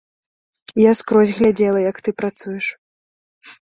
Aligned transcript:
Я 0.83 0.91
скрозь 1.01 1.35
глядзела, 1.39 1.79
як 1.91 2.03
ты 2.07 2.19
працуеш. 2.25 2.65